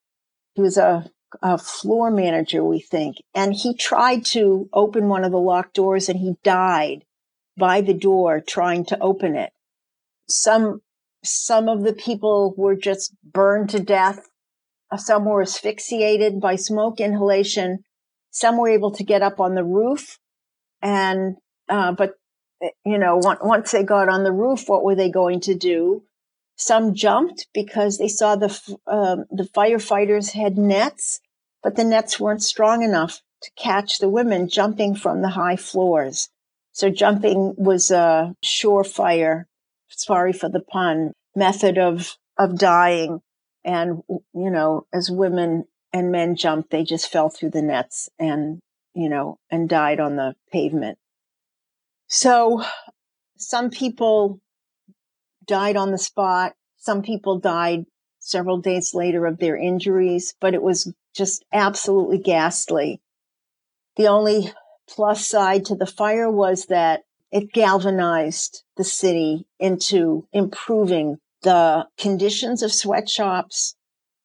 He 0.54 0.62
was 0.62 0.76
a, 0.76 1.10
a 1.42 1.58
floor 1.58 2.10
manager, 2.10 2.64
we 2.64 2.80
think, 2.80 3.16
and 3.34 3.54
he 3.54 3.74
tried 3.74 4.24
to 4.26 4.68
open 4.72 5.08
one 5.08 5.24
of 5.24 5.32
the 5.32 5.38
locked 5.38 5.74
doors, 5.74 6.08
and 6.08 6.18
he 6.18 6.36
died 6.42 7.04
by 7.56 7.80
the 7.80 7.94
door 7.94 8.40
trying 8.40 8.84
to 8.86 8.98
open 9.00 9.36
it. 9.36 9.52
Some 10.28 10.82
some 11.22 11.68
of 11.68 11.82
the 11.82 11.92
people 11.92 12.54
were 12.56 12.76
just 12.76 13.14
burned 13.22 13.68
to 13.70 13.80
death 13.80 14.30
some 14.98 15.24
were 15.24 15.42
asphyxiated 15.42 16.40
by 16.40 16.56
smoke 16.56 17.00
inhalation. 17.00 17.84
Some 18.30 18.58
were 18.58 18.68
able 18.68 18.90
to 18.92 19.04
get 19.04 19.22
up 19.22 19.40
on 19.40 19.54
the 19.54 19.64
roof. 19.64 20.18
And, 20.82 21.36
uh, 21.68 21.92
but, 21.92 22.14
you 22.84 22.98
know, 22.98 23.16
once 23.16 23.72
they 23.72 23.82
got 23.82 24.08
on 24.08 24.24
the 24.24 24.32
roof, 24.32 24.68
what 24.68 24.84
were 24.84 24.94
they 24.94 25.10
going 25.10 25.40
to 25.40 25.54
do? 25.54 26.02
Some 26.56 26.94
jumped 26.94 27.46
because 27.54 27.98
they 27.98 28.08
saw 28.08 28.36
the, 28.36 28.48
um, 28.86 29.24
the 29.30 29.48
firefighters 29.54 30.32
had 30.32 30.58
nets, 30.58 31.20
but 31.62 31.76
the 31.76 31.84
nets 31.84 32.20
weren't 32.20 32.42
strong 32.42 32.82
enough 32.82 33.22
to 33.42 33.50
catch 33.56 33.98
the 33.98 34.08
women 34.08 34.48
jumping 34.48 34.94
from 34.94 35.22
the 35.22 35.30
high 35.30 35.56
floors. 35.56 36.28
So 36.72 36.90
jumping 36.90 37.54
was 37.56 37.90
a 37.90 38.34
surefire, 38.44 39.44
sorry 39.88 40.32
for 40.32 40.48
the 40.48 40.60
pun, 40.60 41.12
method 41.34 41.78
of, 41.78 42.16
of 42.38 42.58
dying. 42.58 43.20
And, 43.64 44.02
you 44.08 44.50
know, 44.50 44.86
as 44.92 45.10
women 45.10 45.64
and 45.92 46.12
men 46.12 46.36
jumped, 46.36 46.70
they 46.70 46.84
just 46.84 47.10
fell 47.10 47.30
through 47.30 47.50
the 47.50 47.62
nets 47.62 48.08
and, 48.18 48.60
you 48.94 49.08
know, 49.08 49.38
and 49.50 49.68
died 49.68 50.00
on 50.00 50.16
the 50.16 50.34
pavement. 50.52 50.98
So 52.12 52.64
some 53.38 53.70
people 53.70 54.40
died 55.46 55.76
on 55.76 55.92
the 55.92 55.98
spot. 55.98 56.54
Some 56.76 57.02
people 57.02 57.38
died 57.38 57.84
several 58.18 58.58
days 58.58 58.94
later 58.94 59.26
of 59.26 59.38
their 59.38 59.56
injuries, 59.56 60.34
but 60.40 60.52
it 60.52 60.60
was 60.60 60.92
just 61.14 61.44
absolutely 61.52 62.18
ghastly. 62.18 63.00
The 63.96 64.08
only 64.08 64.52
plus 64.88 65.24
side 65.24 65.64
to 65.66 65.76
the 65.76 65.86
fire 65.86 66.28
was 66.28 66.66
that 66.66 67.02
it 67.30 67.52
galvanized 67.52 68.64
the 68.76 68.84
city 68.84 69.46
into 69.60 70.26
improving 70.32 71.18
the 71.42 71.86
conditions 71.96 72.64
of 72.64 72.72
sweatshops 72.72 73.76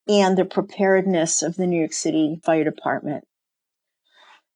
and 0.08 0.36
the 0.36 0.46
preparedness 0.46 1.44
of 1.44 1.56
the 1.56 1.68
New 1.68 1.78
York 1.78 1.94
City 1.94 2.40
Fire 2.44 2.64
Department. 2.64 3.26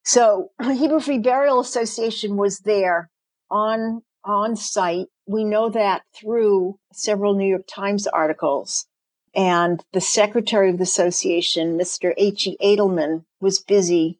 So 0.04 0.50
Hebrew 0.60 0.98
Free 0.98 1.18
Burial 1.18 1.60
Association 1.60 2.36
was 2.36 2.58
there 2.60 3.08
on, 3.50 4.02
on 4.24 4.56
site. 4.56 5.06
We 5.26 5.44
know 5.44 5.68
that 5.70 6.02
through 6.14 6.78
several 6.92 7.34
New 7.34 7.48
York 7.48 7.66
Times 7.68 8.06
articles. 8.06 8.86
And 9.34 9.82
the 9.92 10.00
secretary 10.00 10.70
of 10.70 10.78
the 10.78 10.84
association, 10.84 11.78
Mr. 11.78 12.12
H.E. 12.16 12.56
Edelman, 12.62 13.24
was 13.40 13.60
busy 13.60 14.18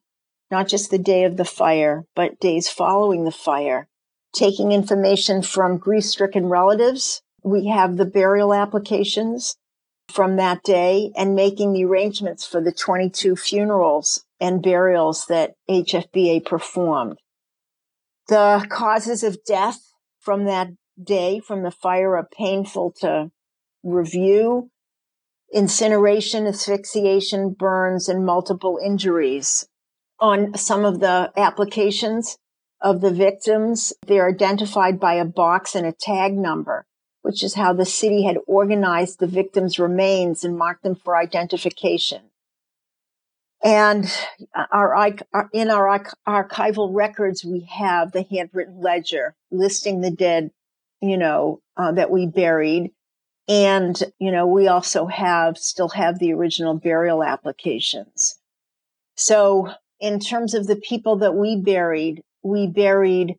not 0.50 0.68
just 0.68 0.90
the 0.90 0.98
day 0.98 1.24
of 1.24 1.36
the 1.36 1.44
fire, 1.44 2.04
but 2.14 2.40
days 2.40 2.68
following 2.68 3.24
the 3.24 3.30
fire, 3.32 3.88
taking 4.32 4.72
information 4.72 5.42
from 5.42 5.78
grief 5.78 6.04
stricken 6.04 6.46
relatives 6.46 7.22
we 7.42 7.66
have 7.68 7.96
the 7.96 8.04
burial 8.04 8.52
applications 8.52 9.56
from 10.08 10.36
that 10.36 10.62
day 10.62 11.12
and 11.16 11.34
making 11.34 11.72
the 11.72 11.84
arrangements 11.84 12.46
for 12.46 12.60
the 12.60 12.72
22 12.72 13.36
funerals 13.36 14.24
and 14.40 14.62
burials 14.62 15.26
that 15.26 15.54
HFBA 15.68 16.44
performed. 16.44 17.18
The 18.30 18.64
causes 18.70 19.24
of 19.24 19.44
death 19.44 19.92
from 20.20 20.44
that 20.44 20.68
day, 21.02 21.40
from 21.40 21.62
the 21.64 21.70
fire, 21.70 22.16
are 22.16 22.28
painful 22.32 22.92
to 23.00 23.32
review. 23.82 24.70
Incineration, 25.52 26.46
asphyxiation, 26.46 27.50
burns, 27.50 28.08
and 28.08 28.24
multiple 28.24 28.78
injuries. 28.82 29.66
On 30.20 30.56
some 30.56 30.84
of 30.84 31.00
the 31.00 31.32
applications 31.36 32.38
of 32.80 33.00
the 33.00 33.10
victims, 33.10 33.92
they're 34.06 34.28
identified 34.28 35.00
by 35.00 35.14
a 35.14 35.24
box 35.24 35.74
and 35.74 35.84
a 35.84 35.92
tag 35.92 36.34
number 36.34 36.86
which 37.22 37.42
is 37.42 37.54
how 37.54 37.72
the 37.72 37.84
city 37.84 38.22
had 38.22 38.38
organized 38.46 39.18
the 39.18 39.26
victims' 39.26 39.78
remains 39.78 40.44
and 40.44 40.56
marked 40.56 40.82
them 40.82 40.94
for 40.94 41.16
identification. 41.16 42.29
And 43.62 44.10
our, 44.72 45.16
in 45.52 45.70
our 45.70 46.00
archival 46.26 46.94
records, 46.94 47.44
we 47.44 47.68
have 47.70 48.12
the 48.12 48.22
handwritten 48.22 48.80
ledger 48.80 49.34
listing 49.50 50.00
the 50.00 50.10
dead, 50.10 50.50
you 51.02 51.18
know, 51.18 51.60
uh, 51.76 51.92
that 51.92 52.10
we 52.10 52.26
buried. 52.26 52.92
And, 53.48 54.00
you 54.18 54.32
know, 54.32 54.46
we 54.46 54.68
also 54.68 55.06
have, 55.06 55.58
still 55.58 55.90
have 55.90 56.18
the 56.18 56.32
original 56.32 56.74
burial 56.74 57.22
applications. 57.22 58.38
So 59.16 59.74
in 59.98 60.20
terms 60.20 60.54
of 60.54 60.66
the 60.66 60.76
people 60.76 61.16
that 61.16 61.34
we 61.34 61.56
buried, 61.56 62.22
we 62.42 62.66
buried 62.66 63.36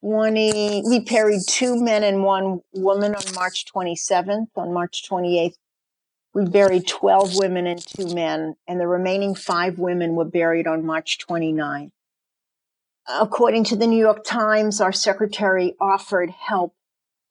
20, 0.00 0.82
we 0.86 1.00
buried 1.00 1.42
two 1.46 1.82
men 1.82 2.02
and 2.04 2.22
one 2.22 2.60
woman 2.72 3.14
on 3.14 3.34
March 3.34 3.66
27th. 3.74 4.46
On 4.56 4.72
March 4.72 5.06
28th, 5.08 5.56
we 6.34 6.46
buried 6.46 6.86
12 6.86 7.36
women 7.36 7.66
and 7.66 7.84
two 7.84 8.14
men, 8.14 8.56
and 8.66 8.80
the 8.80 8.86
remaining 8.86 9.34
five 9.34 9.78
women 9.78 10.14
were 10.14 10.24
buried 10.24 10.66
on 10.66 10.86
March 10.86 11.18
29th. 11.18 11.90
According 13.08 13.64
to 13.64 13.76
the 13.76 13.86
New 13.86 13.98
York 13.98 14.24
Times, 14.24 14.80
our 14.80 14.92
secretary 14.92 15.74
offered 15.80 16.30
help 16.30 16.74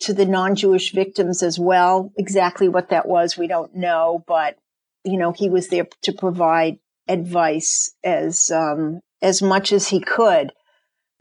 to 0.02 0.14
the 0.14 0.26
non-Jewish 0.26 0.92
victims 0.92 1.42
as 1.42 1.58
well. 1.58 2.12
Exactly 2.18 2.68
what 2.68 2.90
that 2.90 3.08
was, 3.08 3.38
we 3.38 3.48
don't 3.48 3.76
know, 3.76 4.24
but 4.28 4.58
you 5.04 5.18
know, 5.18 5.32
he 5.32 5.50
was 5.50 5.70
there 5.70 5.88
to 6.04 6.14
provide 6.14 6.78
advice 7.08 7.96
as 8.04 8.52
um, 8.52 9.02
as 9.22 9.42
much 9.42 9.72
as 9.72 9.88
he 9.88 10.00
could. 10.00 10.52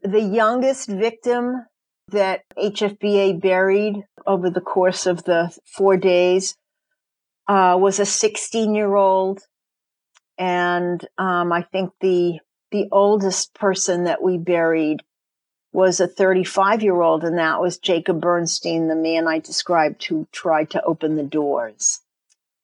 The 0.02 0.20
youngest 0.20 0.88
victim 0.88 1.66
that 2.08 2.42
HFBA 2.58 3.40
buried 3.40 4.02
over 4.26 4.50
the 4.50 4.60
course 4.60 5.06
of 5.06 5.24
the 5.24 5.56
four 5.64 5.96
days 5.96 6.56
uh, 7.50 7.76
was 7.76 7.98
a 7.98 8.06
16 8.06 8.76
year 8.76 8.94
old. 8.94 9.42
And 10.38 11.04
um, 11.18 11.52
I 11.52 11.62
think 11.62 11.90
the 12.00 12.38
the 12.70 12.88
oldest 12.92 13.52
person 13.54 14.04
that 14.04 14.22
we 14.22 14.38
buried 14.38 15.02
was 15.72 15.98
a 15.98 16.06
35 16.06 16.82
year 16.84 17.00
old, 17.00 17.24
and 17.24 17.38
that 17.38 17.60
was 17.60 17.78
Jacob 17.78 18.20
Bernstein, 18.20 18.86
the 18.86 18.94
man 18.94 19.26
I 19.26 19.40
described 19.40 20.04
who 20.04 20.28
tried 20.30 20.70
to 20.70 20.82
open 20.84 21.16
the 21.16 21.24
doors. 21.24 22.00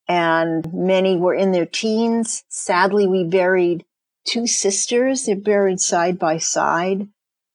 And 0.09 0.73
many 0.73 1.17
were 1.17 1.35
in 1.35 1.51
their 1.51 1.67
teens. 1.67 2.45
Sadly, 2.49 3.09
we 3.09 3.25
buried 3.25 3.85
two 4.25 4.47
sisters. 4.47 5.27
They're 5.27 5.35
buried 5.35 5.81
side 5.81 6.17
by 6.17 6.39
side. 6.39 7.09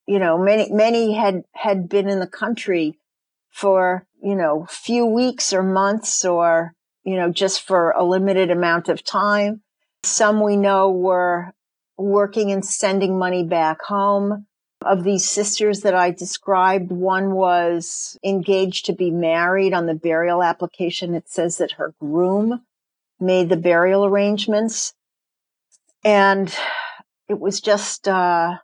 You 0.06 0.20
know, 0.20 0.38
many, 0.38 0.70
many 0.70 1.14
had, 1.14 1.46
had 1.54 1.88
been 1.88 2.10
in 2.10 2.20
the 2.20 2.28
country 2.28 3.00
for, 3.50 4.06
you 4.22 4.36
know, 4.36 4.68
few 4.70 5.06
weeks 5.06 5.54
or 5.54 5.64
months 5.64 6.26
or, 6.26 6.76
you 7.04 7.16
know, 7.16 7.32
just 7.32 7.66
for 7.66 7.92
a 7.92 8.04
limited 8.04 8.52
amount 8.52 8.90
of 8.90 9.04
time. 9.04 9.62
Some 10.04 10.42
we 10.42 10.56
know 10.56 10.90
were 10.92 11.54
working 11.98 12.52
and 12.52 12.66
sending 12.66 13.18
money 13.18 13.44
back 13.44 13.82
home. 13.84 14.48
Of 14.84 15.04
these 15.04 15.30
sisters 15.30 15.82
that 15.82 15.94
I 15.94 16.10
described, 16.10 16.92
one 16.92 17.36
was 17.36 18.18
engaged 18.24 18.88
to 18.88 18.94
be 18.94 19.12
married 19.12 19.74
on 19.74 19.86
the 19.86 19.94
burial 19.94 20.42
application. 20.42 21.14
It 21.14 21.30
says 21.30 21.58
that 21.58 21.74
her 21.74 21.94
groom 22.00 22.64
made 23.20 23.50
the 23.50 23.58
burial 23.58 24.04
arrangements. 24.06 24.96
And 26.04 26.52
it 27.30 27.40
was 27.40 27.62
just, 27.62 28.08
uh, 28.08 28.58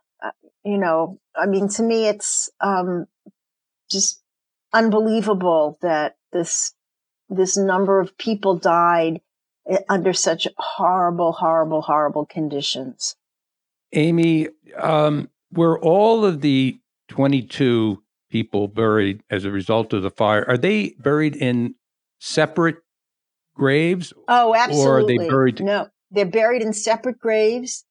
you 0.64 0.78
know, 0.78 1.20
I 1.36 1.46
mean, 1.46 1.68
to 1.68 1.82
me, 1.84 2.08
it's 2.08 2.50
um, 2.60 3.06
just 3.88 4.20
unbelievable 4.72 5.78
that 5.82 6.16
this 6.32 6.74
this 7.28 7.56
number 7.56 8.00
of 8.00 8.16
people 8.18 8.56
died 8.56 9.20
eh, 9.68 9.78
under 9.88 10.12
such 10.12 10.48
horrible, 10.56 11.32
horrible, 11.32 11.82
horrible 11.82 12.26
conditions. 12.26 13.16
Amy, 13.92 14.48
um, 14.76 15.28
were 15.52 15.78
all 15.80 16.24
of 16.24 16.40
the 16.40 16.78
22 17.08 18.02
people 18.30 18.68
buried 18.68 19.22
as 19.30 19.44
a 19.44 19.50
result 19.50 19.92
of 19.92 20.02
the 20.02 20.10
fire, 20.10 20.44
are 20.48 20.58
they 20.58 20.94
buried 20.98 21.36
in 21.36 21.74
separate 22.20 22.76
graves? 23.54 24.12
Oh, 24.28 24.54
absolutely. 24.54 24.86
Or 24.86 24.98
are 24.98 25.06
they 25.06 25.28
buried? 25.28 25.62
No, 25.62 25.88
they're 26.10 26.26
buried 26.26 26.62
in 26.62 26.72
separate 26.72 27.18
graves. 27.18 27.84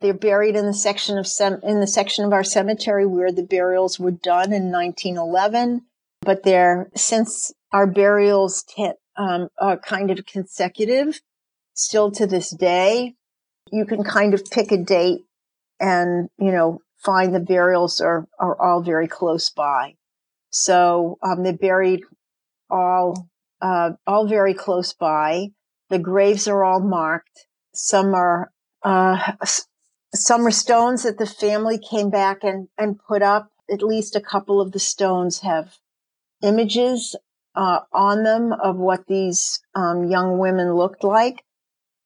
They're 0.00 0.14
buried 0.14 0.54
in 0.54 0.66
the 0.66 0.74
section 0.74 1.18
of 1.18 1.26
sem- 1.26 1.60
in 1.62 1.80
the 1.80 1.86
section 1.86 2.24
of 2.24 2.32
our 2.32 2.44
cemetery 2.44 3.04
where 3.06 3.32
the 3.32 3.42
burials 3.42 3.98
were 3.98 4.12
done 4.12 4.52
in 4.52 4.70
1911. 4.70 5.82
But 6.20 6.42
they're 6.42 6.90
since 6.94 7.52
our 7.72 7.86
burials 7.86 8.62
t- 8.62 8.92
um, 9.16 9.48
are 9.58 9.78
kind 9.78 10.10
of 10.10 10.24
consecutive, 10.26 11.20
still 11.74 12.10
to 12.12 12.26
this 12.26 12.50
day, 12.50 13.14
you 13.70 13.84
can 13.84 14.02
kind 14.02 14.34
of 14.34 14.44
pick 14.50 14.72
a 14.72 14.76
date 14.76 15.24
and 15.80 16.28
you 16.38 16.50
know 16.50 16.80
find 16.98 17.34
the 17.34 17.40
burials 17.40 18.00
are 18.00 18.26
are 18.38 18.60
all 18.60 18.82
very 18.82 19.08
close 19.08 19.50
by. 19.50 19.94
So 20.50 21.18
um, 21.22 21.42
they're 21.42 21.52
buried 21.52 22.02
all 22.70 23.28
uh, 23.60 23.90
all 24.06 24.26
very 24.26 24.54
close 24.54 24.92
by. 24.92 25.48
The 25.90 25.98
graves 25.98 26.48
are 26.48 26.64
all 26.64 26.80
marked. 26.80 27.46
Some 27.74 28.14
are 28.14 28.50
uh, 28.82 29.32
some 30.14 30.46
are 30.46 30.50
stones 30.50 31.02
that 31.02 31.18
the 31.18 31.26
family 31.26 31.78
came 31.78 32.10
back 32.10 32.42
and 32.42 32.68
and 32.78 32.98
put 32.98 33.22
up. 33.22 33.50
At 33.70 33.82
least 33.82 34.16
a 34.16 34.20
couple 34.20 34.62
of 34.62 34.72
the 34.72 34.78
stones 34.78 35.40
have 35.40 35.76
images 36.42 37.14
uh, 37.58 37.80
on 37.92 38.22
them 38.22 38.52
of 38.52 38.76
what 38.76 39.04
these 39.08 39.60
um, 39.74 40.08
young 40.08 40.38
women 40.38 40.74
looked 40.74 41.02
like. 41.02 41.42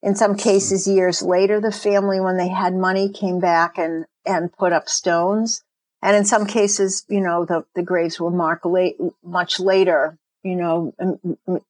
In 0.03 0.17
some 0.17 0.35
cases, 0.35 0.89
years 0.89 1.21
later, 1.23 1.61
the 1.61 1.71
family, 1.71 2.21
when 2.21 2.39
they 2.39 2.49
had 2.49 2.75
money, 2.75 3.11
came 3.11 3.39
back 3.39 3.77
and, 3.77 4.07
and 4.25 4.51
put 4.51 4.73
up 4.73 4.89
stones. 4.89 5.63
And 6.01 6.17
in 6.17 6.25
some 6.25 6.47
cases, 6.47 7.05
you 7.09 7.21
know, 7.21 7.45
the, 7.45 7.67
the 7.75 7.83
graves 7.83 8.19
were 8.19 8.31
marked 8.31 8.65
late, 8.65 8.97
much 9.23 9.61
later. 9.61 10.19
You 10.43 10.57
know, 10.57 10.95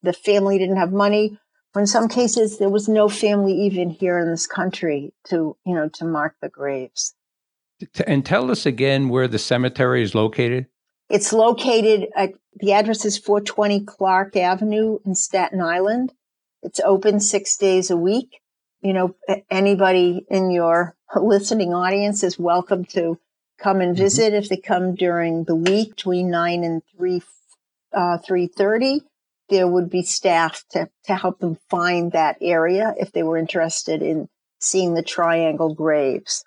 the 0.03 0.13
family 0.13 0.59
didn't 0.59 0.77
have 0.77 0.93
money. 0.93 1.39
Or 1.75 1.81
in 1.81 1.89
some 1.89 2.09
cases, 2.09 2.59
there 2.59 2.71
was 2.71 2.89
no 2.89 3.09
family 3.09 3.53
even 3.63 3.91
here 3.91 4.19
in 4.21 4.31
this 4.31 4.47
country 4.47 5.13
to, 5.25 5.57
you 5.67 5.75
know, 5.75 5.89
to 5.95 6.05
mark 6.05 6.37
the 6.41 6.49
graves. 6.49 7.15
And 8.07 8.25
tell 8.25 8.49
us 8.49 8.65
again 8.65 9.09
where 9.09 9.27
the 9.27 9.41
cemetery 9.41 10.03
is 10.03 10.15
located. 10.15 10.69
It's 11.13 11.31
located 11.31 12.09
at 12.17 12.33
the 12.55 12.73
address 12.73 13.05
is 13.05 13.19
420 13.19 13.85
Clark 13.85 14.35
Avenue 14.35 14.99
in 15.05 15.15
Staten 15.15 15.61
Island. 15.61 16.15
It's 16.63 16.81
open 16.81 17.21
six 17.21 17.59
days 17.59 17.91
a 17.91 17.99
week. 17.99 18.41
You 18.81 18.95
know, 18.95 19.15
anybody 19.51 20.25
in 20.31 20.51
your 20.51 20.97
listening 21.15 21.75
audience 21.75 22.23
is 22.23 22.39
welcome 22.39 22.87
to 22.97 23.19
come 23.59 23.83
and 23.83 23.95
mm-hmm. 23.95 24.03
visit. 24.05 24.33
If 24.33 24.49
they 24.49 24.57
come 24.57 24.95
during 24.95 25.45
the 25.45 25.55
week 25.55 25.97
between 25.97 26.31
nine 26.31 26.65
and 26.65 26.81
three, 26.97 27.21
uh, 27.93 28.17
three 28.17 28.47
thirty, 28.47 29.03
there 29.51 29.69
would 29.69 29.91
be 29.91 30.03
staff 30.05 30.65
to 30.71 30.89
to 31.05 31.15
help 31.15 31.41
them 31.41 31.59
find 31.69 32.13
that 32.13 32.39
area 32.41 32.95
if 32.99 33.13
they 33.13 33.23
were 33.23 33.37
interested 33.37 34.01
in 34.01 34.31
seeing 34.61 34.95
the 34.95 35.03
triangle 35.03 35.75
graves. 35.75 36.43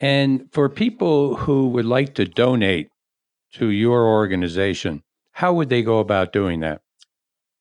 And 0.00 0.52
for 0.52 0.68
people 0.68 1.34
who 1.34 1.68
would 1.68 1.86
like 1.86 2.14
to 2.16 2.26
donate 2.26 2.90
to 3.58 3.70
your 3.70 4.06
organization, 4.06 5.02
how 5.32 5.52
would 5.54 5.68
they 5.68 5.82
go 5.82 5.98
about 5.98 6.32
doing 6.32 6.60
that? 6.60 6.80